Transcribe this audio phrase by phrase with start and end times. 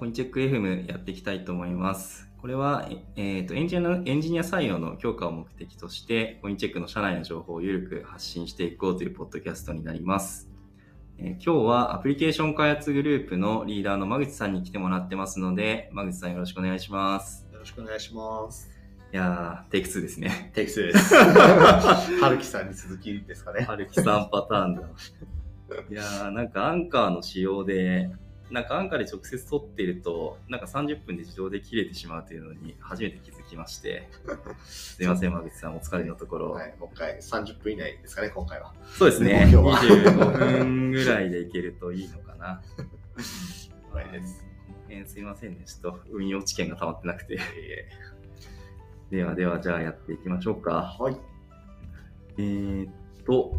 [0.00, 2.26] コインチェック FM やっていきたいと思います。
[2.40, 10.48] これは、えーとエンジニアのエンジニア採用の強化を目的として、コインチェックの社内の情報を緩く発信していこうというポッドキャストになります。
[11.18, 17.46] えー今日はアプリケーション開発グループのリーダーの間口さんに来てもらってますので、間口さんよろしくお願いします。
[17.52, 18.70] よろしくお願いします。
[19.12, 20.50] いやー、テイク2ですね。
[20.54, 21.14] テイクスです。
[21.14, 23.66] はるきさんに続きですかね。
[23.66, 24.82] はるきさんパターンだ。
[25.90, 28.10] いやー、なんかアンカーの仕様で、
[28.50, 34.08] なんかアンカーで直接撮っていると、なんか30分で自動で切れてしまうというのに初めて気づきまして、
[34.64, 36.50] すいません、間口さん、お疲れのところ。
[36.50, 38.74] はい、もう一回30分以内ですかね、今回は。
[38.98, 42.62] そうですね、目標は25分ぐらいでいけるといいのかな。
[43.92, 44.40] はいです。
[44.40, 47.38] この辺すいませんね、ちょっと運用知見が溜まってなくて。
[47.56, 47.88] え
[49.10, 50.96] ではでは、じゃあやっていきましょうか。
[50.98, 51.16] ーはい。
[52.38, 52.92] えーっ
[53.24, 53.56] と、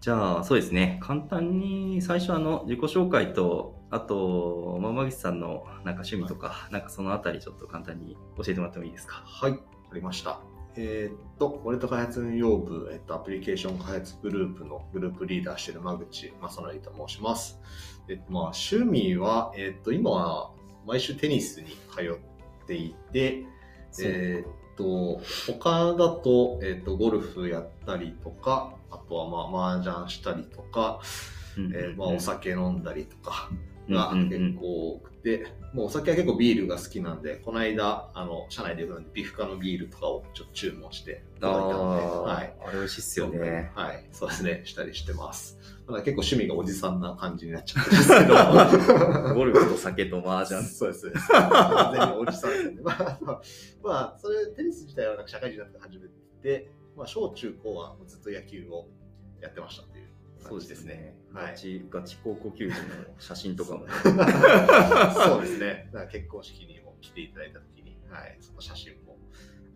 [0.00, 1.00] じゃあ、そうですね。
[1.02, 9.22] 簡単に最初あの自己紹介と、あと、まあ、間口さんのなんか趣味とか、なんかそのあたりちょっと簡単に教えてもらってもいいですか？
[9.24, 9.62] はい、わか
[9.94, 10.40] りました。
[10.76, 17.60] えーっと、ウォレット開発運用部、えっと、アプリケーション開発グループのグループリーダーしている間口正則と申します。
[18.08, 20.52] えっと、まあ、趣味は、えっと、今は
[20.86, 23.44] 毎週テニスに通っていて、
[24.00, 25.20] えーっと、
[25.52, 31.00] 他だと、えーっと、ゴルフやったりとか、あとはまあ、麻雀したりとか、
[31.56, 33.58] うんえーまあ、お酒飲んだりとかうん
[33.88, 42.54] が結構多くて、もうお酒は結構ビールが好きなんで、この間、あの、社内でビフカのビールとかをちょっと注文していただいたので、はい。
[42.66, 43.70] あれ美味しいっすよね。
[43.74, 45.58] はい、そうですね、したりしてます。
[45.86, 49.34] ただ結構趣味がおじさんな感じになっちゃっんですけど。
[49.34, 50.62] ゴルフと酒と麻雀。
[50.62, 51.00] そうです。
[51.00, 52.80] そうです完全におじさんですね。
[52.82, 53.40] まあ、まあ、
[53.82, 56.08] まあ、それ、テニス自体はなんか社会人になって始め
[56.42, 58.88] て、まあ、小中高はずっと野球を
[59.40, 60.07] やってましたっていう
[60.38, 61.14] そうですすね。
[61.34, 62.78] ガチ、ガチ高校球児の
[63.18, 63.86] 写真とかも。
[65.14, 65.90] そうですね。
[65.92, 69.18] だから結婚式にも来ていただいたときに、はい、その写真も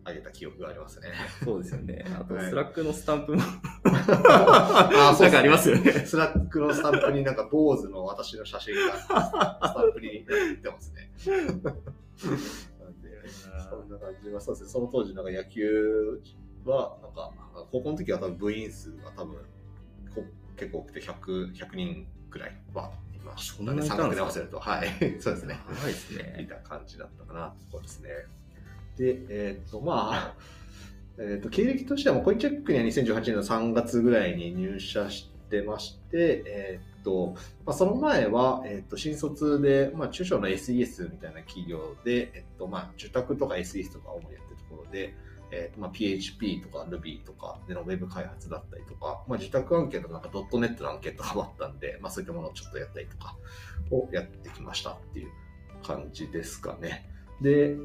[0.05, 1.09] あげた記憶がありますね。
[1.43, 2.05] そうですよね。
[2.19, 3.41] あと、はい Slack のスタンプも。
[3.83, 5.91] あなんかありますよね。
[5.91, 11.11] Slack のスタンプになんか坊主の私の写真がスタンプに入ってますね。
[13.69, 14.69] そんな感じはそうですね。
[14.69, 16.21] その当時なんか野球
[16.65, 17.31] はなんか
[17.71, 19.41] 高校の時は多分部員数が多分こ
[20.63, 23.55] 結構多くて100 100人くらいはいました。
[23.57, 23.97] そんなにいたんですか？
[23.97, 24.87] 三角で合わせるとはい
[25.21, 25.59] そうですね。
[25.69, 26.47] 長いですみね。
[26.49, 28.09] た感じだったかなところですね。
[28.97, 30.35] で、えーっと、まあ、
[31.17, 37.33] えーっと、経歴としてはもうコインチェックには2018年の3月ぐらいに入社してまして、えーっと、
[37.65, 45.15] まあ、その前は、えーっと、新卒で、まあ、中小の SES みたいな企業で、えっと、まあ、受託とか SES とか主にやってるところで、
[45.55, 53.35] えーとまあ、PHP とか Ruby とかでのウェブ開発だったりとか、まあ、受託案件とかなんか .NET の案件とかもあったんで、まあ、そういったものをちょっとやったりとか
[53.91, 55.29] をやってきましたっていう
[55.85, 57.07] 感じですかね。
[57.39, 57.77] で、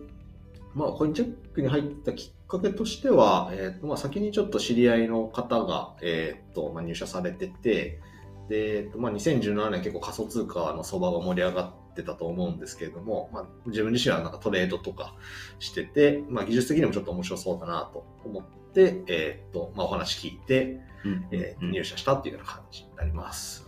[0.75, 8.01] まあ、コインチェックに入ったきっかけとしては、えーとまあ、先にちょっと知り合いの方が、えーとまあ、入社されてて、
[8.49, 15.15] で、まあ、2017年結構仮想通貨の相場が盛り上がってたと思うんですけれども、まあ、自分自身はなんかトレードとか
[15.59, 23.67] してて、まあ、技術的にもちょっと面白そうだなと思って、えーとまあ、お話聞いて、うんえーうん入社したっていうような感じになります。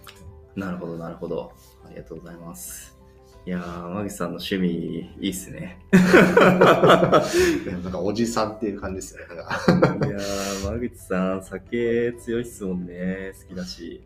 [0.57, 1.53] なるほど、なるほど。
[1.85, 2.99] ありがとうございます。
[3.47, 5.81] いやー、間口さんの趣味、いいっすね。
[5.93, 9.35] なんかおじさんっていう感じですよね。
[9.35, 13.33] いやー、間口さん、酒強いっすもんね。
[13.41, 14.03] 好きだし。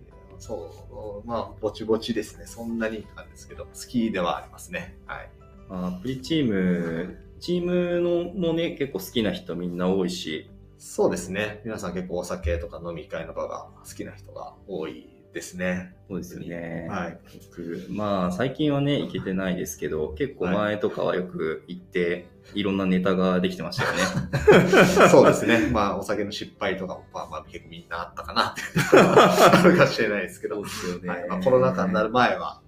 [0.47, 2.45] そう、まあ、ぼちぼちですね。
[2.47, 4.99] そんなになんですけど、好きではありますね。
[5.07, 5.31] はい。
[5.71, 11.63] まあアプリチーム、チームのもね、結構好きな人みんな多いし、そうですね。
[11.65, 15.93] 皆さん結構お酒とか飲み会とかが好きな人が多いですね。
[16.09, 16.87] そうですよね。
[16.89, 17.19] はい。
[17.51, 24.03] 僕まあ、最近はね、行けてないですけど、結構前とかはよく行って、いろんなネタができてましたよね。
[25.11, 25.71] そうですね。
[25.73, 28.63] まあ、お酒の失敗とかも、まあまあ、結構みんなあったかなって
[28.97, 31.09] あるかもしれないですけど、そうですよね。
[31.09, 32.63] はいまあ、コロナ禍になる前は、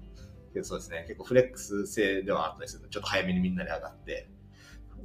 [0.63, 1.05] そうですね。
[1.07, 4.29] 結構フレックス制ではあったりすると、ちょっと早めにみんなで上がって、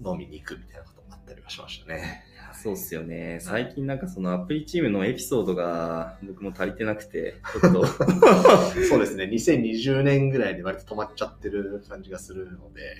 [0.03, 2.23] 飲みに行くみたいなこともあったりはしましたね。
[2.53, 3.39] そうっすよね。
[3.41, 7.85] 最近なんかそのアプリチームのエピソードが僕も足りてなくて、ちょっと
[8.89, 9.25] そうですね。
[9.25, 12.95] 2020年ぐらいで割と止まっちゃってる感じがするので、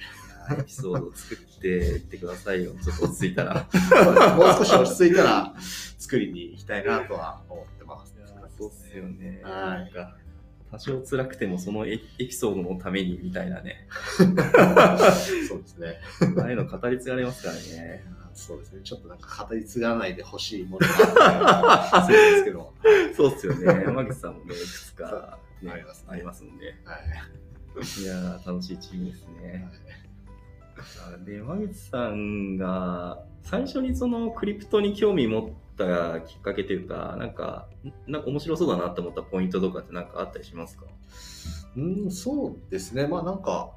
[0.60, 2.74] エピソードを作っていってくださいよ。
[2.84, 3.68] ちょっと落ち着いたら。
[4.36, 5.54] もう少し落ち着いたら
[5.98, 8.16] 作りに行きたいなとは思ってます。
[8.58, 9.42] そうっすよね。
[9.44, 10.16] はいなんか
[10.72, 13.88] 多少辛くてもそのエエピソードのためにみたいなね。
[14.18, 14.24] そ
[15.58, 16.00] うですね。
[16.40, 18.04] ああいうの語り継がれますからね。
[18.34, 18.82] そうですね。
[18.84, 22.74] ちょっとなんか語り継がないでほしいものがあるんですけど、
[23.16, 23.84] そうっすよね。
[23.86, 26.82] 山口さんもね、いくつか、ね、ありますねありますもんね。
[26.86, 28.02] はい。
[28.02, 29.68] いやー、楽しいチームですね。
[31.14, 37.68] あで、山口さんが最初にそのクリプトに興味持ったきっかけというか、なんか、
[38.08, 40.86] なんか面白そうだなって思ったポイントとかってなんかあったりしますか？
[41.78, 43.08] うん、そうですね。
[43.08, 43.72] まあなんか、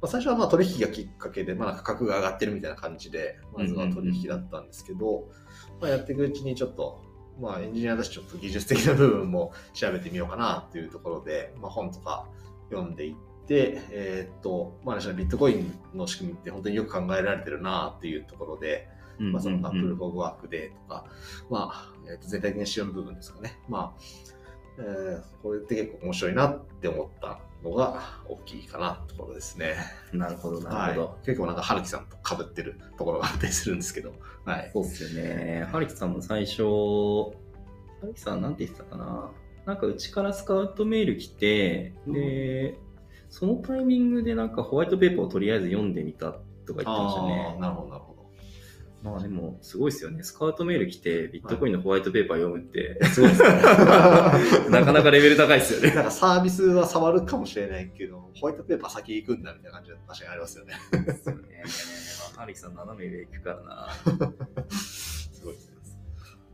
[0.00, 5.28] まあ、最初はまあ取引がきっかけで、まあ価格が上がってるみたいな感じで、まずは取引だったんですけど、
[5.80, 7.02] まあやっていくうちにちょっと、
[7.40, 12.26] まあエンジニアだしちょっと技術的な部分も調べてみようかなっていうところで、まあ本とか
[12.70, 13.14] 読んでいっ
[13.46, 18.88] て、えーっと、まあビットコインの仕組みって本当によく考えられてるなっていうところで、
[19.18, 21.06] まあ、そのまあプルフォグワークでとか、
[21.48, 23.58] まあ、えーと全体的な仕様の部分ですかね。
[23.68, 24.00] まあ、
[24.78, 29.76] えーこれって結構面白いなって思ったのが大きいかなところですね。
[30.12, 31.06] なるほど、なるほど。
[31.08, 34.12] はい、結構なんか春樹さんと被ってるところがあったりするんですけど、
[34.44, 34.70] はい。
[34.72, 35.66] そうっすよね。
[35.70, 36.62] ハリキさんも最初、
[38.00, 39.30] ハリキさんなんて言ってたかな。
[39.66, 42.78] なんかうちからスカウトメール来て、で、
[43.28, 47.60] そのタイミングでなんかホワイトペーパーをとりあえず読んでみたとか言ってましたあねー。
[47.60, 48.15] なるほど、なるほど。
[49.06, 50.24] まあでも、すごいですよね。
[50.24, 53.48] スカウトメール来て、ビットコインのホワイトペーパー読むって、すごいですね。
[54.68, 55.94] なかなかレベル高いですよね。
[55.94, 60.74] なんかサービスは触るかもしれないけど、ホワイトペーパー先行くんだみたいな感じは確かにありますよね。
[61.06, 61.62] ですよね。
[62.34, 63.92] まあ、ハリキさん斜め上行くからな。
[64.72, 65.76] すごいですね。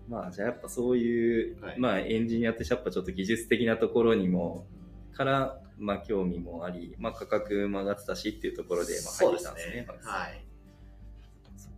[0.09, 4.67] まあ、じゃあやっぱそういう、はいまあエンジニアとしてやっぱちょっと技術的なところにも、
[5.15, 9.85] から、まあ興味もあり、まあ価格も上がってたしっていうところで、まあ入ってきたんですね。
[9.87, 10.52] ハリキさんはい。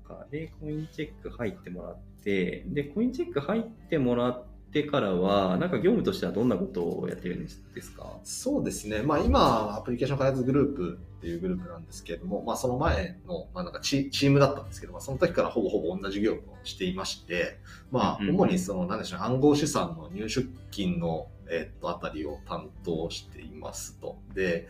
[0.06, 0.26] か。
[0.30, 8.18] で、コインチェック入ってもらって、で、コインチェック入ってもらってからは、なんか業務としてはどんなことをやってるんですか？
[8.24, 9.02] そうですね。
[9.02, 17.60] まあ今、アプリケーション開発グループっていうグループなんですけれども、まあその前の、まあなんかチチームだったんですけど、まあその時からほぼほぼ同じ業務をしていまして、
[17.90, 24.16] まあ主にその、なんでしょう、暗号資産の入出金の、えっと、あたりを担当していますと。
[24.34, 24.66] で、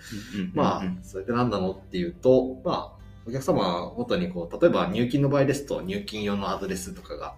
[0.54, 7.36] まあ、それで何なのっていうと、まあ、お客様ごとにこう、例えば入金の場合ですと入金用のアドレスとかが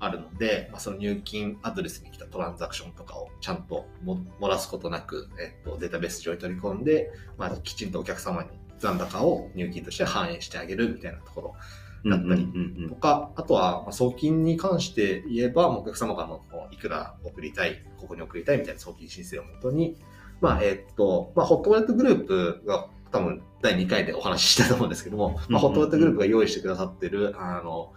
[0.00, 12.48] あるので、まあ、その入金アドレスに来たトランザクションとかをちゃんとも漏らすことなく、えっと、データベース上に取り込んで、まあ、きちんとお客様に残高を入金として反映してあげるみたいなところだったり
[12.88, 19.96] とか、あとは、まあ、送金に関して言えば、お客様からのいくら送りたい、ここに送りたいみたいな送金申請をもとに、
[20.40, 27.92] まあ、えっと、まあ、ホットウォレットグループが多分第2回でお話ししたと思うんですけども、まあ、ホットウォレットグループが用意してくださってる、あの、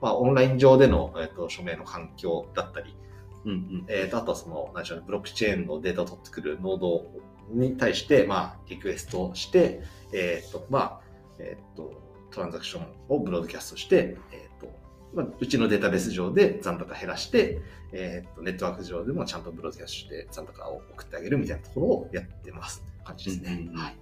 [0.00, 2.96] まあ、オンライン上での、えっと、署名の環境だったり、
[3.44, 7.06] うんうんえっと、あとはその、何でしょうね、ブロックチェーンのデータを取ってくるノード
[7.50, 9.82] に対して、まあ、リクエストして、
[10.12, 11.00] えっと、まあ、
[11.38, 11.92] えっと、
[12.30, 14.68] トランザクションをブロードキャストして、えっと、
[15.14, 17.60] まあ、うちのデータベース上で残高減らして、
[17.92, 23.52] えっと、ネットワーク上でもちゃんとブロードキャストして残高を送ってあげるみたいなところをやってます感じですね。
[23.52, 23.96] うんうんうんはい。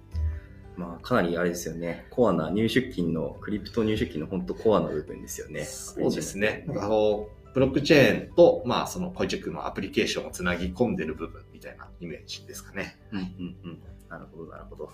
[0.77, 2.05] まあ、かなりあれですよね。
[2.09, 5.63] コアな入出金の、クリプト入出金の本当コアな部分ですよね。
[5.63, 6.63] そうですね。
[6.67, 12.97] なんかこう、ブロックチェーンと、まあ、そのコイチェックのアプリケーションをつなぎ込んでる部分みたいなイメージですかね。
[13.11, 13.25] うんうん
[13.63, 13.81] うん。
[14.09, 14.91] なるほど、なるほど。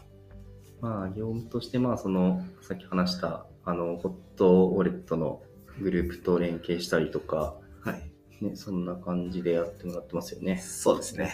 [0.79, 5.41] まあ、業務として、まあ、その、さっき話した、あの、ホットウォレットの
[5.81, 8.11] グループと連携したりとか、はい。
[8.43, 10.57] ね、そんな感じでやってもらってますよね。
[10.57, 11.31] そうですね。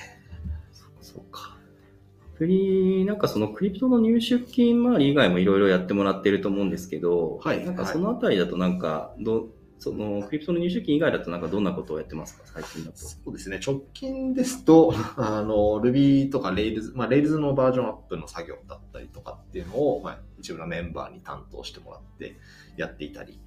[1.02, 1.56] そうか、
[2.38, 9.47] プリ、なんかそのクリプトの入出金周り以外もいろいろやってもらってると思うんですけど、はいなんかそのあたりだとなんか、ど、
[9.80, 12.97] そのクリプトの入出金以外だとなんかどんなことをやってますか、最近だと。
[12.97, 13.59] そうですね。
[13.66, 22.35] 直近ですと、 あの、Ruby とか Rails、まあ、Rails のバージョンアップの作業だったりとかっていうのを、まあ、一部のメンバーに担当してもらって
[22.76, 23.40] やっていたり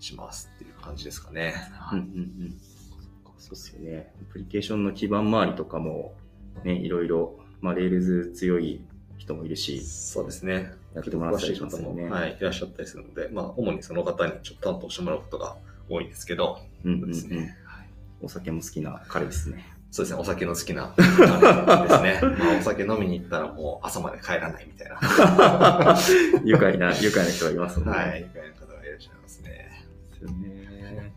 [0.00, 1.54] しますっていう感じですかね。
[1.92, 2.08] うんうんう
[2.48, 2.54] ん。
[3.38, 4.12] そうっすよね。
[4.22, 6.14] アプリケーションの基盤周りとかも、
[6.64, 8.84] ね、いろいろ、まあ、 Rails 強い
[9.16, 10.74] 人もいるし、そうですね。
[10.94, 12.10] やってもらったりしますよね。
[12.10, 15.56] はい、いらっしゃったりするので、まあ、主にその方にちょっと担当してもらうことが
[15.88, 17.36] 多いんですけど、うんうんうそうですね。
[17.36, 17.40] ん。
[17.40, 17.50] はい
[18.22, 19.64] お酒も好きな彼ですね。
[19.90, 22.20] そうですね、お酒の好きな彼ですね。
[22.38, 24.96] まあ、お酒飲みに行ったらもう朝まで帰らないみたいな。
[24.96, 25.98] は
[26.44, 27.84] 愉快な、愉快な人がいますね。
[27.84, 29.86] い、みたいな方がいらっしゃいますね。
[30.12, 31.12] ですよね。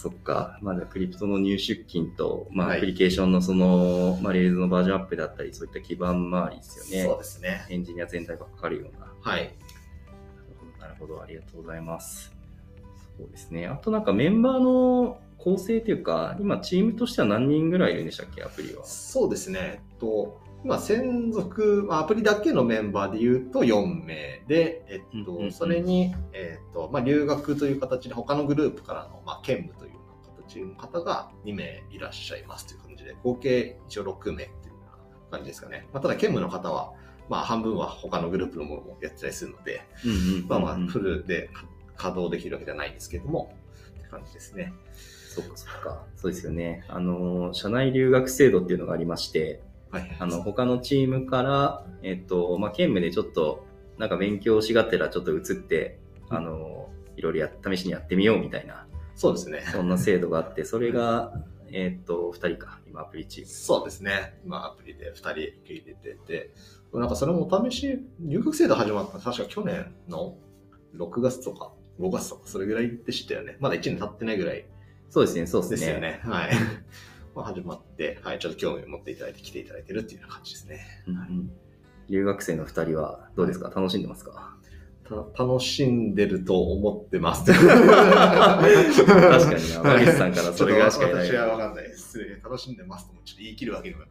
[0.00, 0.58] そっか。
[0.62, 7.18] まだクリプトの入出金と、まあ、はいアプリケーションのその、まあ、 Rails のバージョンアップだったり、そういった基盤周りですよそうね。
[7.18, 7.66] ですね。
[7.68, 9.12] エンジニア全体がかかるような。
[9.20, 9.54] はい。
[10.80, 12.34] なるほど、ありがとうございます。
[13.18, 13.66] そうですね。
[13.66, 18.84] あとなんかメンバーの構成というか、今チームとしては何人ぐらいいるんでしたっけ、アプリは。
[18.86, 19.58] そうですね。
[19.62, 29.89] えっと、今、専属、まあアプリだけのメンバーで言うと4名で、えっと、それに、えっと、まあ、留学という形で他のグループからの、まあ、兼務という
[30.58, 34.74] ような形の方が2名いらっしゃいますという感じで、合計一応6名っていう
[35.30, 35.86] 感じですかね。
[35.92, 36.92] まあ、ただ、兼務の方は、
[37.28, 39.82] まあ半分は他のグループのものもやってたりするので、
[40.48, 41.50] まあまあフルで
[41.96, 43.54] 稼働できるわけじゃないんですけども、
[43.98, 44.72] って感じですね。
[45.30, 46.04] そっかそっか。
[46.16, 46.84] そうですよね。
[46.88, 50.16] あの、社内留学制度っていうのがありまして、はい。
[50.18, 53.64] あの、他のチームから、えっと、まあ、兼務でちょっと、
[53.98, 55.98] なんか勉強しがてらちょっと移って、
[56.30, 58.86] うんあの、いろいろや、試しにやってみようみたいな、
[59.20, 59.62] そうですね。
[59.70, 63.50] そんな制度があって、 それが、えっと、二人か、今アプリチーム。
[63.50, 64.40] そうですね。
[64.46, 66.54] 今アプリで2人受け入れてて、
[66.94, 70.38] なんかそれもお試し、入学制度始まったの確か去年の
[70.96, 73.58] 6月とか5月とかそれぐらいでしたよね。
[73.60, 74.64] まだ1年経ってないぐらい
[75.10, 75.86] そうですね、そうでですね。
[75.86, 76.20] すよね。
[76.24, 76.52] はい。
[77.36, 80.80] まあ始まって、はい、ちょっと興味を持っていただいて来ていただいてるっていうような感じですね。
[81.06, 81.50] うんうん
[82.08, 83.68] 留学生の二人はどうですか？
[83.70, 84.56] 楽しんでますか？
[84.64, 84.69] た
[85.36, 87.44] 楽しんでると思ってます。
[87.52, 92.18] 確かにな、マギスさんからそれぐらいしか言えない私はわかんないです。
[92.18, 94.04] 失礼楽しんでますともちょっと言い切るわけにも。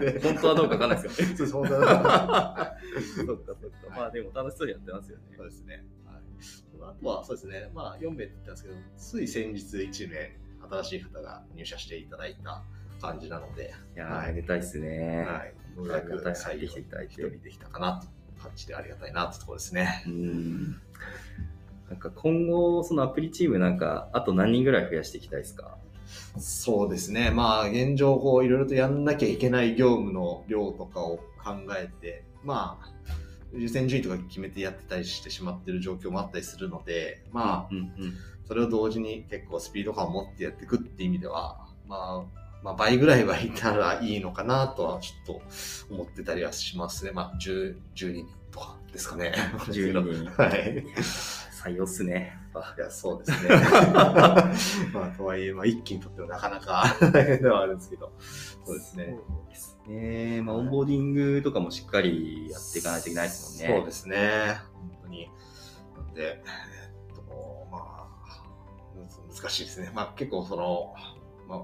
[0.00, 1.36] で 本当はどうかわかんないですよね。
[1.36, 2.76] そうです、本当だ。
[3.14, 3.96] そっかそっか。
[3.96, 5.22] まあでも楽しそうにやってますよね。
[5.36, 5.84] そうですね。
[6.04, 10.36] はい、あとはそうですね、まあ4名って言ったんですけど、つい先日1名
[10.68, 12.64] 新しい方が入社していただいた
[13.00, 15.24] 感じなので、いやー、はいありがたいですね。
[15.24, 15.54] はい。
[15.76, 18.15] ようやくありがたい一人できたかなと
[18.46, 20.04] 感じでありがたいなというところですね。
[20.06, 20.80] うん。
[21.88, 25.76] なんか今後、そのアプリチームなんか、あと何人ぐらい増やしていきたいですか？
[26.38, 27.30] そうですね。
[27.30, 32.88] まあ、現状、こう、いろいろとやんなきゃいけない業務の量とかを考えて、まあ、
[33.54, 38.14] 優先順位とか決めてやってたりしてしまってる状況もあったりするので、まあ、うんうん。
[38.46, 47.12] それを同時に結構スピード感を持ってやっていくっていう意味では、まあ、まあ、倍ぐらいはいたらいいのかなとはちょっと思ってたりはしますね。
[47.12, 48.26] まあ、10 12人
[48.96, 49.32] ですかね。
[49.68, 50.84] 12人はい。
[51.66, 52.38] 採用っすね。
[52.76, 53.50] いや、そうですね。
[54.92, 58.12] まあ、とはいえ、まあ、一気にとってはなかなか大変ではあるんですけど、
[58.64, 59.18] そうですね。
[59.28, 60.42] そうですね。
[60.42, 63.76] まあ、オンボーディングとかもしっかりやっていかないといけないですもんね。
[63.78, 64.58] そうですね。
[64.72, 65.30] 本当に。
[65.96, 68.42] なんで、えっと、まあ、
[69.34, 69.90] 難しいですね。
[69.94, 70.94] まあ、結構その、
[71.48, 71.62] まあ、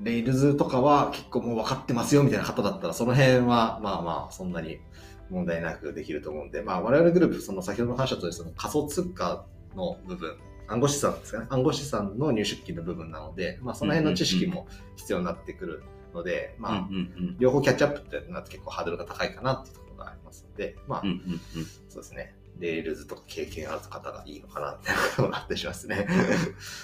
[0.00, 4.78] レイルズとかは結構もう分かってますよみたいな方だったら、その辺はまあまあ、そんなに
[5.30, 10.36] 問題なくできると思うんで、まあ、我々グループ、その先ほどの話したとその仮想通貨の部分、
[10.68, 11.46] 暗号資産ですかね。
[11.50, 14.66] 暗号資産の入出金の部分なので、まあ、その辺の知識も
[14.96, 15.82] 必要になってくる
[16.14, 16.88] ので、まあ、
[17.38, 21.02] 両方キャッチアップってなって結構ハードルが高いかなっていうところがありますので、まあ。
[21.88, 22.34] そうですね。
[22.58, 26.08] Rails とか経験ある方がいいのかなっていうところがあったりしますね。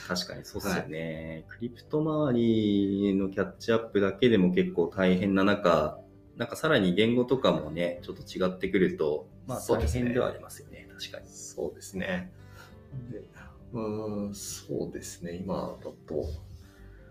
[0.07, 5.99] 確かにそうっすよね、クリプト周りのキャッチアップだけでも結構大変な中、
[6.37, 11.29] なんかさらに言語とかもね、ちょっと違ってくると、まあ大変ではありますよね、確かに。
[11.29, 12.33] そうですね。
[13.11, 13.23] で
[13.73, 15.35] うーん、そうですね。
[15.37, 16.27] 今だと、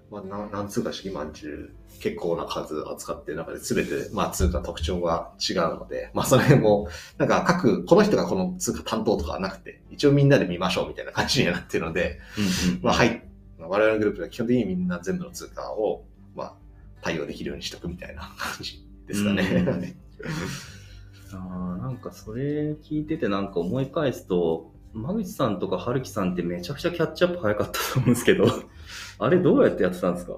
[0.10, 6.88] まあ、な何通貨式まんじゅう結構な数扱ってる中で全て、まあ、通貨特徴が違うので、まあ、その辺も、
[7.18, 13.24] なんか各、この人がこの通貨担当とかはなくて、一応みんなで見ましょうみたいな感じにはなってるので、うんうんまあ、はい。
[13.60, 16.54] 我々のグループでは基本的にみんな全部の通貨を、まあ、
[17.02, 19.96] 対応できるようにしとくみたいな感じですかね。
[21.34, 28.46] あーなんかそれ聞いててなんか思い返すと、間口さんとか春樹さんってめちゃくちゃキャッチアップ早かったと思うんですけど、
[29.20, 30.34] あれどうやってやってたんですか？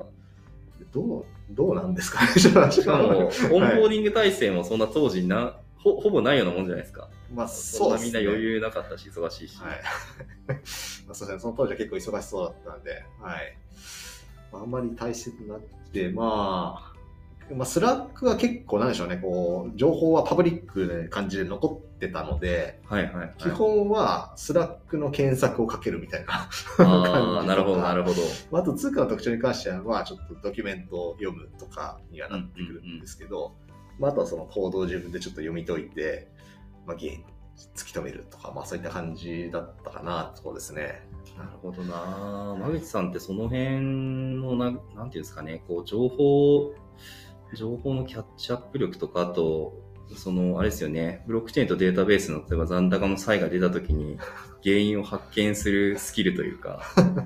[0.93, 2.25] どう、どうなんですか？
[2.25, 2.31] ね、
[2.72, 7.10] しかも、オンボーディング体制もそんな当時な、ほほぼないようなもんじゃないですか。
[7.34, 8.10] まあ、そそうですね。
[8.12, 9.57] んなみんな余裕なかったし、忙しいし。
[9.60, 9.81] はい。
[11.07, 12.91] まあ、そうですね、その当時は結構忙しそうだったんで、
[13.22, 13.57] はい。
[14.53, 16.94] まあ、あんまり接点なくて、まあ、
[17.53, 23.33] まあ、 Slack は結構なんでしょうね、こう、情報はパブリックな感じで残ってたので、はいはい、はい。
[23.37, 26.49] 基本は Slack の検索をかけるみたいな。
[26.77, 28.15] 感じなるほど、なるほど。
[28.51, 33.53] まあ、あと通貨の特徴に関しては、まあ、ちょっとドキュメントを読むとかにはなってくるんですけど、
[33.99, 36.27] まあ、あとはそのコードを自分でちょっと読み解いて、
[36.87, 37.23] まあ、原因
[37.75, 41.07] 突き止めるとか、まあ、そういった感じだったかな、そうですね。
[41.37, 42.55] なるほどな。
[42.55, 46.73] 間口さんってその辺のな、なんていうんですかね、こう、情報、
[47.53, 49.81] 情報のキャッチアップ力とか、あと、
[50.15, 54.17] その、あれですよね、ブロックチェーンとデータベースの、例えば残高の差異が出たときに、
[54.63, 56.81] 原因を発見するスキルというか、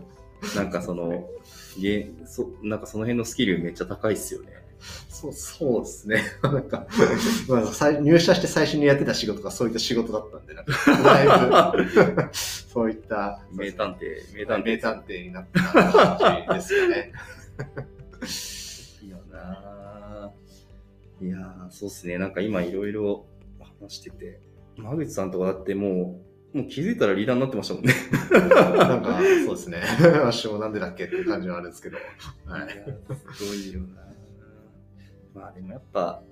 [0.56, 1.30] なんかその、
[1.80, 4.60] げそなんかその辺のスキルめっちゃ高いっすよね。
[5.10, 6.24] そう、そうですね。
[6.42, 6.88] なんか、
[7.48, 10.74] まあ、最入社して最初にやってた仕事がそういった仕事だったんで、なんか、
[11.04, 14.82] だいぶ、そういった、名探偵、名名探偵。
[14.82, 15.62] 探偵になった
[16.18, 17.12] 感じですよね。
[19.04, 19.69] いいよな
[21.22, 22.18] いやー、そうっすね。
[22.18, 23.26] なんか今いろいろ
[23.82, 24.40] 話してて、
[24.78, 26.22] 間口さんとかだっても
[26.54, 27.94] う、もう気づいたらリーダーになってましたもんね。
[28.32, 29.82] なんか、そうですね。
[30.24, 31.98] 私もなんでだっけっていう感じはあるんですけど。
[32.46, 32.70] はい。
[33.34, 34.10] すごいよな。
[35.34, 36.24] まあでもやっぱ、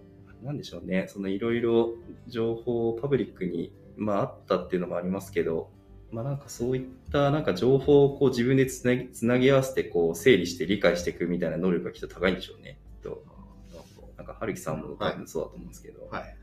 [0.43, 1.93] なんでしょうね、そのいろいろ
[2.27, 5.69] 情報をパブリックに、まあ、あったっていうのもありますけど、
[6.11, 12.79] まあなんかそういったなんか情報をこう自分でつなぎつなぎ合わせてこう整理して理解していくみたいな能力がきっと高いんでしょうね。
[14.17, 16.07] なんか春樹さんも多分そうだと思うんですけど、ど。
[16.09, 16.35] はい。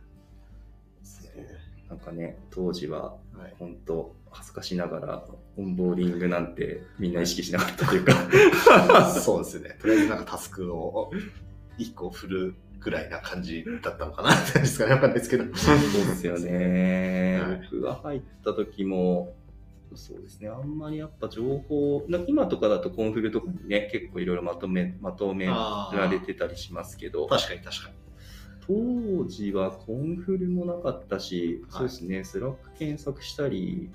[1.89, 3.55] なんかね、当時ははい。
[3.59, 5.25] 本当恥ずかしながら
[5.57, 8.15] オンボーディングなんてみんな意識しなかったというか、
[9.21, 9.77] そうですね。
[9.81, 11.11] とりあえずなんかタスクを
[11.79, 14.95] 1個振るぐらいな感じだったのかなって感じですかね。
[14.95, 15.45] わかんないですけど。
[15.57, 15.81] そうで
[16.15, 17.41] すよね。
[17.41, 19.35] はい僕が入った時も、
[19.95, 27.95] そうですね、あんまりやっぱ情報、な今とかだとコンフルとかにね、結構いろいろまとめ、まとめられてたりしますけど、確かに確かに。
[28.67, 33.91] 当時はコンフルもなかったし、はいそうですね、 Slack 検索したり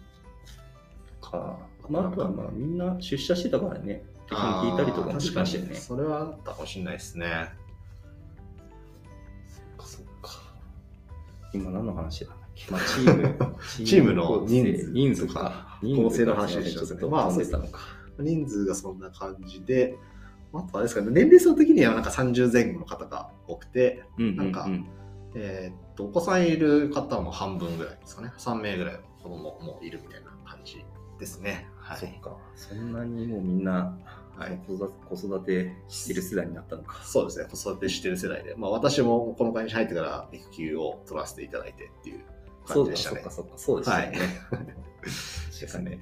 [1.22, 5.76] か、まあ、あとはまあみんな出社してたからね、聞いたりとかもしましたよね。
[5.76, 7.50] それはあったかもしれないですね。
[11.54, 15.80] 今何の話だっけ、まあ、チーム、 チームの人数人数か。
[15.82, 17.80] 人構成のか話でしたねまあたのか。
[18.20, 19.98] 人数がそんな感じで、
[20.54, 24.68] あとあれですかね、年齢層的にはなんか30前後の方が多くて、うんうんうんなんか
[25.36, 28.32] えーっと、お子さんいる方も半分ぐらいですかね。
[28.38, 30.84] 3名ぐらい子供もいるみたいな感じ
[31.20, 31.68] ですね。
[31.78, 31.98] はい。
[32.00, 32.36] そっか。
[32.56, 33.96] そんなにもうみんな、
[34.40, 37.02] はい子育て子育てしてる世代になったのか。
[37.04, 37.46] そうですね。
[37.52, 38.56] 子育てしてる世代で。
[38.58, 42.22] まあ私もこの会社に入ってから育休を取らせていただいてっていう
[42.66, 43.32] そうか、感じでしたねそっか、。
[43.32, 44.20] そっか、そうでしたよね。
[45.60, 46.02] ですね。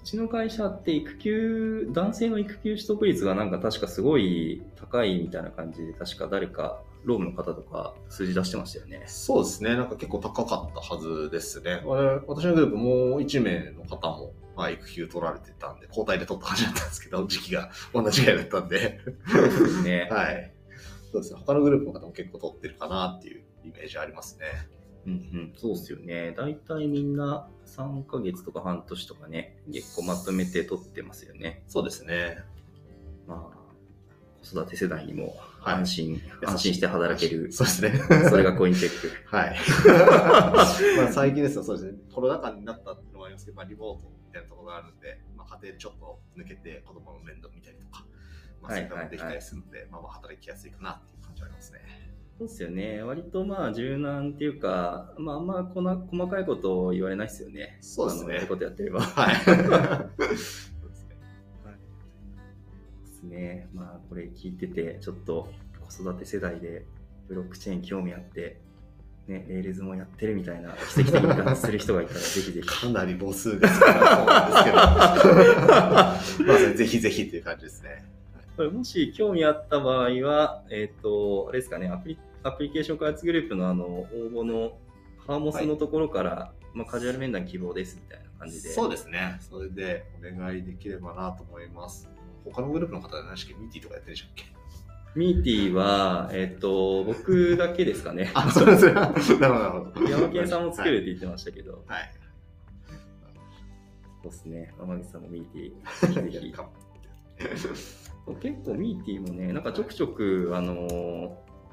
[0.00, 9.04] うちの会社って育休、男性の育休取得率がなんか確かすごい高いみたいな感じで、確か誰か、ロームの方とか数字出してましたよね。
[9.06, 9.76] そうですね。
[9.76, 11.82] なんか結構高かったはずですね。
[12.26, 19.00] 私のグループもう1名の方も、まあ、育休取られてたんで、交代で取った感じだったんですけど、時期が同じぐらいだったんで。
[19.30, 20.08] そうですね。
[20.10, 20.52] はい。
[21.12, 21.40] そうですね。
[21.46, 24.46] 他のグループの方も結構取ってるかなっていうイメージありますね。
[25.06, 26.34] うんうん、そうですよね。
[26.36, 31.62] 大体みんな3ヶ月とか半年とかね、結構まとめて取ってますよね。
[31.68, 32.38] そうですね。
[33.28, 37.52] まあ、子育て世代にもはい安心、安心して働ける。
[37.52, 37.92] そうですね。
[38.28, 39.10] それがコインチェック。
[39.34, 39.56] はい。
[40.96, 41.98] まあ最近ですと、そうですね。
[42.12, 42.96] コロナ禍になった
[43.42, 48.04] っていうのもありますけど、まあ、リモートみたいなところがあるんで、まあ、家庭でちょっと抜けて子供の面倒見たりとか、
[48.62, 51.80] まあ、そういうのができたりするので、まあ、まあ働きやすいかなっていう感じはありますね。
[52.38, 53.02] そうですよね。
[53.02, 57.78] 割とまあ柔軟っていうか、まああんまこな細かいことを言われないですよね。
[57.80, 59.00] そうですねあのやることやってれば。
[59.00, 59.34] はい。
[60.22, 60.72] です
[63.24, 63.68] ね。
[63.74, 65.48] まあこれ聞いてて、ちょっと
[65.80, 66.86] 子育て世代で
[67.26, 68.60] ブロックチェーン興味あって、
[69.28, 72.66] ね、 Rails もやってるみたいな奇跡的に感じする人がいたら、 ぜひぜひ。
[72.66, 74.76] かなり母数が少ないと思うんですけど、
[76.48, 78.04] まあ、ぜひぜひっていう感じですね。
[78.56, 84.78] これもし興味あった場合は、えっ、と、あれですかね、アプリアプリケーション開発グループのあの応募の
[85.26, 88.70] ハーモスのところから、まあ、カジュアル面談希望ですみたいな感じで。
[88.70, 89.36] そうですね。
[89.40, 92.08] それでお願いできればなと思います。
[92.44, 93.60] 他のグループの方で何でしたっけ？
[93.62, 94.57] ミーティーとかやってるんでしたっけ？
[95.14, 98.30] ミーティーは、えっ、と、僕だけですかね。
[98.34, 98.92] あ、そうですね。
[98.94, 100.08] なるほど、なるほど。
[100.08, 102.12] 山県さんも作るって言ってましたけど、はい。
[104.22, 104.74] そうですね。
[104.78, 106.54] 山口さんもミーティー、ぜひ。
[108.40, 111.30] 結構ミーティーもね、なんかちょくちょく、あのー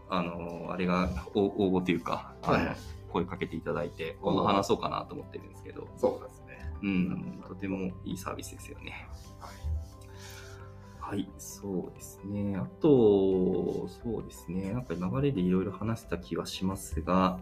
[0.09, 2.75] あのーあれが応応募というか、はい
[3.15, 6.69] 声かけていただいて、今度話そうかなと思ってるんですけど、そうですね。
[6.83, 9.07] うん、とてもいいサービスですよね。
[9.39, 9.51] はい、
[11.37, 12.55] そうですね。
[12.57, 14.73] あと、そうですね。
[14.73, 17.39] なんか流れでいろいろ話した気はしますが、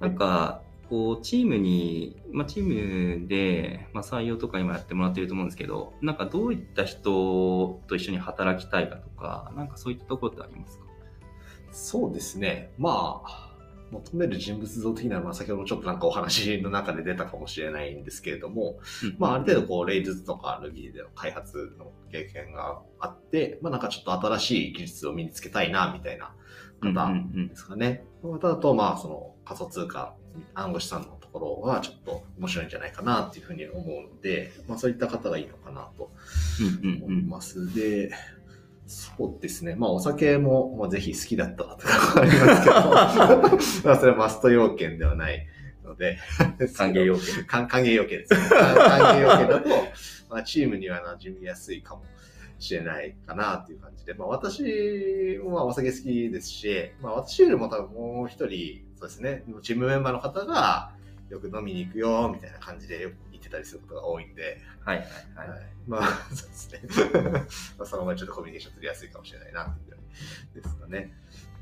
[0.00, 10.84] なんか、こう、チームに、まあ、チームで、まあ、採用とか今やってもらってると思うんですけど、なんかどういった人と一緒に働きたいかとか、なんかそういったところってありますか？
[11.72, 12.72] そうですね。
[12.78, 13.43] まあ、
[13.94, 18.78] 求める人物像的なのは先ほどもちょっとなんかお話の中で出たかもしれないんですけれども、
[19.18, 26.34] まあ、ある程度こう、レイズとか Ruby での開発の経験があって、まあ、なんかちょっと新しい技術を身につけたいな、みたいな
[26.82, 28.04] うんうん方うんですかね。
[28.22, 30.14] まただと、まあ、その仮想通貨、
[30.54, 36.10] 暗号資産のところはちょっと面白いんじゃないかなっていうふうに思うので、まあ、そういった方がいいのかなと
[36.60, 37.74] うんうんうん思います。
[37.74, 38.10] で、
[38.86, 39.76] そうですね。
[39.76, 45.46] まあ、お酒も、まあ、ぜひ好きだったらとかありますけど、 まあ、それはマスト要件ではない
[45.84, 46.18] ので、
[46.76, 47.44] 歓迎要件。
[47.46, 48.40] 歓 歓迎要件ですね。
[48.50, 49.68] 歓歓迎要件だと、
[50.28, 52.04] まあ、チームには馴染みやすいかも
[52.58, 60.92] しれないかなっていう感じで、まあ、私もまあお酒好きですし、まあ、私よりも多分もう一人、そうですね、チームメンバーの方が
[61.30, 63.23] よく飲みに行くよみたいな感じでよく言
[63.54, 65.48] ってたりすることが多いんで、はいはいはい。
[65.48, 66.80] はい、まあ、 そうですね。
[67.78, 71.12] まあそのままちょっとコミュニケーション取りやすいかもしれないなっていうぐらいですかね。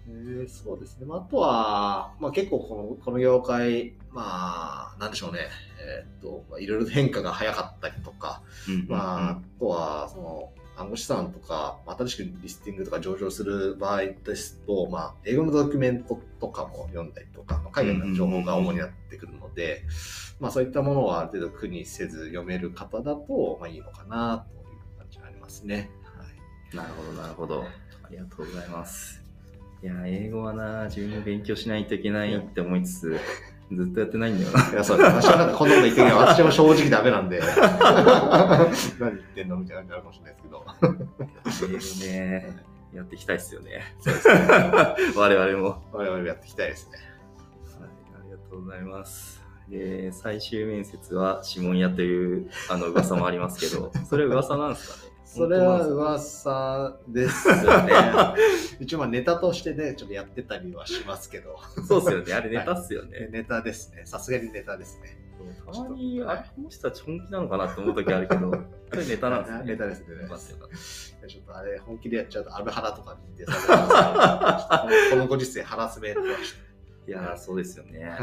[0.09, 1.07] えーそうですね。
[1.07, 5.48] まあ、あとは、まあ、結構このこの業界、まあ、なんでしょうね。
[5.78, 19.85] えーっと、まあ、いろいろ変化が早かったりとか、うんまあ、あとは、その、暗号資産とか、まあ新しくリスティングとか上場する場合ですと、まあ、英語のドキュメントとかも読んだりとか、まあ海外の情報が主になってくるので、
[20.41, 25.91] まあそういったものをある程度苦にせず読める方だと、まあいいのかなという感じがありますね。
[26.05, 26.25] は
[26.73, 26.77] い。
[26.77, 27.65] なるほど、なるほど。
[28.03, 29.23] ありがとうございます。
[29.83, 33.21] いや、英語はな、自分も勉強しないといけないって思いつつ、
[33.77, 34.71] ずっとやってないんだよな。
[34.71, 35.01] いや、そう。
[35.01, 37.41] 私はなんかこんなこと言ってるけど、 私も正直ダメなんで、
[39.01, 42.09] 何言ってんのみたいな感じになるかもしれないですけど。
[42.09, 42.57] 英語ね、
[42.95, 43.97] やっていきたいですよね。
[44.01, 44.35] そうですね。
[45.17, 45.83] 我々も。
[45.93, 46.99] 我々もやっていきたいですね。
[47.81, 49.41] はい、ありがとうございます。
[49.72, 55.12] で、最終面接は指紋屋というあの噂もありますけど、 それは噂なんですかね？
[55.24, 57.54] それは噂ですよ
[57.85, 57.92] ね。
[58.80, 61.56] 一応まあネタとしてね、ちょっとやってたりはしますけど。
[61.88, 62.35] そうですよね。
[62.35, 63.28] あれネタっすよね。
[63.30, 64.02] ネタですね。
[64.04, 65.18] さすがにネタですね。
[65.72, 69.64] たまに、あれ、この人たち本気なのかなって思う時あるけど、あれネタなんですね。
[69.72, 70.06] ネタですね。
[71.26, 76.71] ちょっとあれ、本気でやっちゃうと、アルハラとかに認定されますねこのご時世、ハラスメントはして。
[77.07, 78.17] いやー、そうですよね。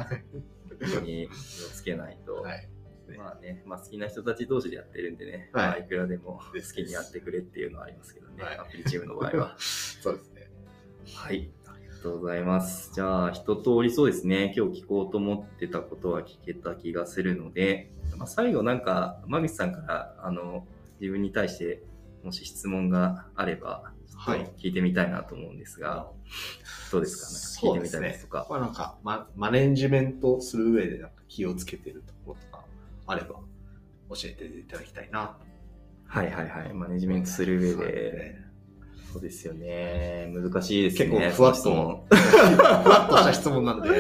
[0.70, 2.36] 本当に気をつけないと。
[2.36, 2.70] はい。
[3.18, 9.56] まあね、まあ好きな人たち同士でやってるんでね、はいまあいくらでも好きにやってくれっていうのはありますけどね、はいアプリチームの場合は。
[9.60, 10.50] そうですね。
[11.16, 12.94] はい、ありがとうございます。
[12.94, 20.68] じゃあ、一通りそうですね、今日聞こうと思ってたことは聞けた気がするので、まあ、最後なんか、間口さんから、あの、
[21.00, 21.84] 自分に対して、
[22.24, 26.08] もし質問があれば、ちょっと聞いてみたいなと思うんですが、
[26.92, 27.66] どうですか？
[27.68, 28.48] なんか聞いてみたいですとか。
[28.50, 32.66] まあなんか、ま、マネジメントする上でなんか気をつけてるところとか
[33.08, 33.28] あれば
[34.10, 35.38] 教えていただきたいな。
[36.06, 36.74] はいはいはい。
[36.74, 38.36] マネジメントする上で
[39.14, 40.32] そうですよね。
[40.36, 41.10] 難しいですね。
[41.10, 43.90] 結構ふわっとふわっとした質問なんで。
[43.90, 43.96] マ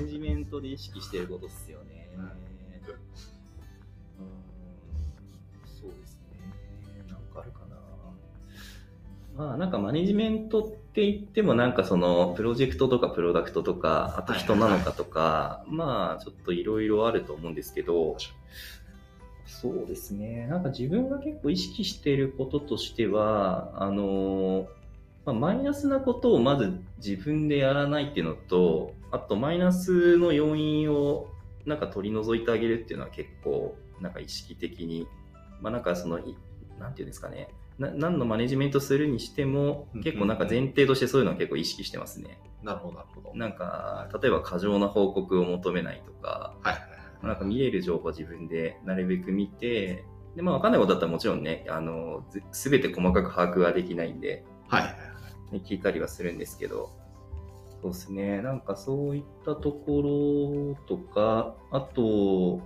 [0.00, 2.10] ネジメントで意識してることですよね。
[2.16, 2.30] うんうん
[9.36, 18.16] まあなんかマネジメントって言ってもなんかそのプロジェクトとかプロダクトとか、あと人なのかとか、まあちょっといろいろあると思うんですけど、
[19.46, 20.46] そうですね。
[20.46, 24.68] なんか自分が結構意識していることとしては、あの、
[25.24, 31.28] まあ、マイナスなことをまず自分でやらないっていうのと、あとマイナスの要因を
[31.66, 35.08] なんか取り除いてあげるっていうのは結構なんか意識的に、
[35.60, 36.36] まあなんかその、い
[36.78, 37.48] なんていうんですかね。
[37.78, 42.38] な何のマネジメントするにしてもうん結構なんか前提としてそういうのは結構意識してますね。
[42.62, 43.34] なるほど、なるほど。
[43.34, 46.86] なんか例えば過剰な報告を求めないとか、はいはいは
[47.24, 47.26] い。
[47.26, 50.04] なんか見れる情報を自分でなるべく見て、
[50.36, 54.96] で、まあ分かんないことだったらもちろんね、あの、すべて細かく把握はできないんで、はいはいは
[55.52, 55.54] い。
[55.54, 56.90] ね、聞いたりはするんですけど、
[57.82, 62.60] そうですね、なんかそういったところとか、あと、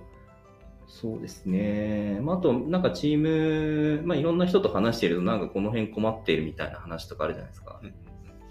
[0.89, 7.79] そうですね、まあ、あと、なんかチーム、まあ、いろんな人と話していると、なんかこの辺困っているみたいな話とかあるじゃないですか。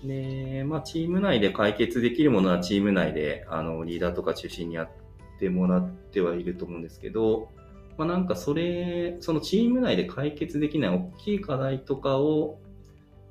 [0.04, 4.88] で、まあ、チーム内で解決できるものはチーム内で、あの、リーダーとか中心にやっ
[5.40, 7.50] てもらってはいると思うんですけど、
[7.96, 12.60] まあ、なんかそれ、そのチーム内で解決できない大きい課題とかを、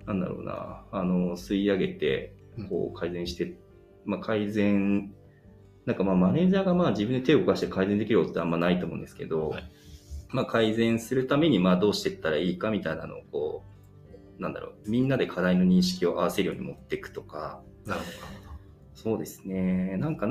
[0.05, 2.35] なんだろうな、あの、吸い上げて、
[2.69, 3.57] こう改善して、
[4.03, 5.13] まあ、改善、
[5.87, 9.63] なんかまあマネージャーがまあ自分で手を動かして改善できることってあんまないと思うんですけど、はい
[10.29, 13.63] まあ改善するためにまあどうしていったらいいかみたいなのをこ
[14.37, 18.17] う、なんだろう、みんなで課題の認識を合わせるように持っていくとか、なるほど。
[18.93, 19.97] そうですね。
[19.97, 20.27] なんか、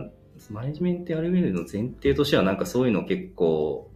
[0.51, 3.91] マネジメントやる上での前提としては、なんかそういうの結構、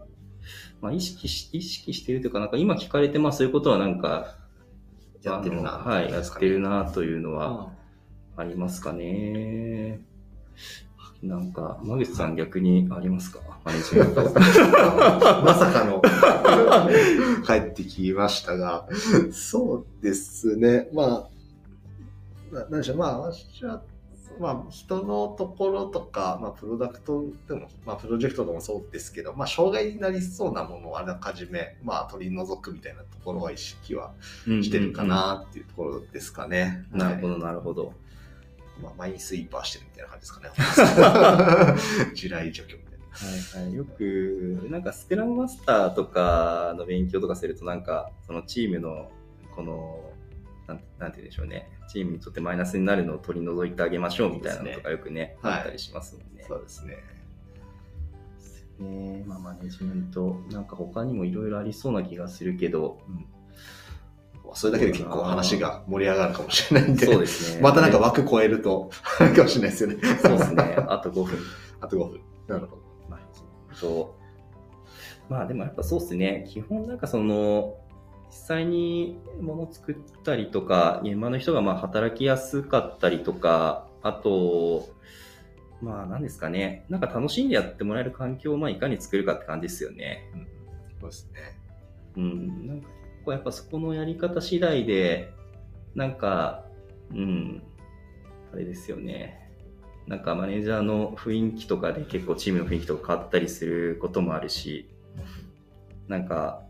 [0.81, 4.37] まあ意識し、意識してるというか、なんか今聞かれて、まあそういうことはなんか、
[5.23, 7.68] やってるなはい、やってるなというのは
[8.37, 10.01] あありますかね。
[11.23, 13.41] なんか、間口さん逆にありますか？
[13.65, 14.23] マネジメント。
[14.23, 14.31] ま
[15.55, 16.01] さかの
[17.47, 18.89] 帰ってきましたが、
[19.31, 20.89] そうですね。
[20.95, 21.29] ま
[22.53, 22.97] あ、ななんでしょう。
[22.97, 23.83] まあ、私は、
[24.41, 34.13] まあ、人のところとか、まあ、プロダクトでも、まあ、プロジェクトでもそうですけど、まあ、障害になりそうなものをあらかじめ、まあ、取り除くみたいなところは意識は
[34.47, 36.87] してるかなっていうところですかね。
[36.93, 37.39] なるほど。
[37.39, 37.93] ど、なるほど。
[38.83, 42.14] まあ、マインスイーパーしてるみたいな感じですかね。
[42.14, 43.07] 地雷除去みたいな。
[43.11, 43.75] はいはい。
[43.75, 49.11] よく、なんかスクラムマスターとかの勉強とかすると、なんか、そのチームの、
[49.55, 50.11] この、
[50.66, 51.69] なんなんて言うんでしょうね。
[51.88, 56.45] チームにとってマイナスになるのを取り除いてあげましょうみたいなのとかよくね、はいあったりしますもんね。
[56.47, 56.97] そうですね。
[58.79, 63.01] ねまあ、マネジメント、なんか他にもいろいろありそうな気がするけど、
[64.55, 67.63] それだけで結構話が盛り上がるかもしれないんで、そうですね。
[67.63, 69.97] またなんか枠超えると、あるかもしれないですよね。
[70.23, 70.77] そうですね。
[70.89, 71.39] あと5分。
[71.81, 72.21] あと5分。
[72.49, 72.83] なるほど。
[73.09, 74.17] まあ、と
[75.29, 76.45] まあでもやっぱそうですね。
[76.49, 77.77] 基本なんかその、
[78.29, 84.89] 実際に物作ったりとか、現場の人がまあ働きやすかったりとか、あと、
[85.83, 86.85] まあ何ですかね。
[86.89, 90.31] なんか楽しんでやってもらえる環境をまあいかに作るかって感じですよね。
[90.35, 90.47] うん、
[91.01, 91.41] そうですね。
[92.17, 92.67] うん。
[92.67, 95.33] なんか結構やっぱそこのやり方次第で、
[95.95, 96.65] なんか、
[97.11, 97.63] うん、
[98.53, 99.51] あれですよね。
[100.07, 104.89] なんかマネージャーの雰囲気とかで結構チームの雰囲気とか変わったりすることもあるし、
[106.09, 106.63] なんか、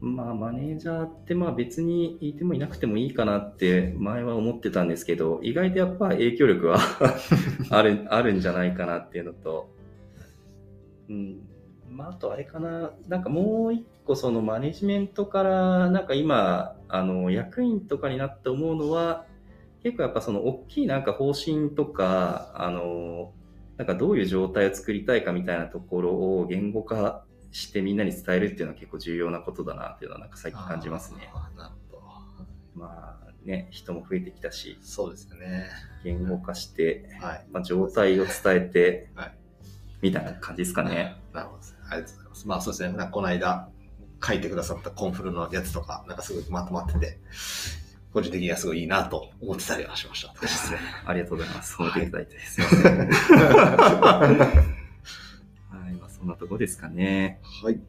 [0.00, 6.78] まあマネージャーってまあ別にいてもいなくてもいいかなって前は思ってたんですけど、意外とやっぱ影響力は
[7.70, 9.68] ある、あるんじゃないかなっていうのと、
[11.08, 11.40] うん。
[11.90, 19.26] まああとあれかな、なんかもう一個そのマネジメントからなんか今、あの役員とかになって思うのは、
[19.82, 23.32] 結構やっぱその大きいなんか方針とか、あの、
[23.76, 31.30] なんかどういう状態を作りたいかみたいなところを言語化してみんなに伝えるっていうのは結構重要なことだなっていうのはなんか最近感じますね。
[31.34, 31.58] あー。
[31.58, 32.02] なるほど。
[32.74, 35.66] まあね、人も増えてきたし、そうですよね。
[36.02, 37.46] 言語化して、はい。
[37.50, 39.36] まあ、状態を伝えてはい、
[40.00, 41.16] みたいな感じですかね。
[41.32, 41.62] なるほど。
[41.90, 42.48] ありがとうございます。
[42.48, 43.08] まあそうですね。
[43.10, 43.68] この間
[44.24, 47.18] 書いてくださったコンフルのやつとか、なんかすごいまとまってて、
[48.12, 50.32] 個人的にはすごいいいなと思ってたりはしました。
[50.40, 50.78] ですね。
[51.04, 51.74] ありがとうございます。
[51.74, 52.38] 褒めていただいて。
[52.40, 52.98] すいません。
[55.68, 57.40] はい、まあ、そんなとこですかね。
[57.62, 57.74] はい。
[57.74, 57.80] よ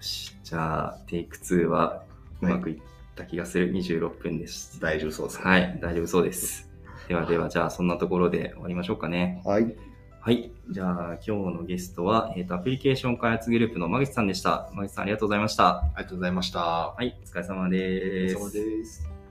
[0.00, 2.02] し、じゃあ、テイク2は
[2.40, 2.78] うまくいっ
[3.14, 4.80] た気がする26分です。
[4.80, 5.44] 大丈夫そうですね。
[5.44, 6.68] はい、大丈夫そうです。
[7.08, 9.42] ではでは、じゃあ、そんなところで終わりましょうかね。
[9.44, 9.76] はい。
[10.24, 14.70] はい、じゃあ、今日のゲストは、えっ、と、アプリケーション開発グループの間口さんでした。
[14.72, 15.78] 間口さん、ありがとうございました。
[15.78, 16.60] ありがとうございました。
[16.60, 18.36] はい、お疲れ様です。
[18.36, 19.21] お疲れ様です。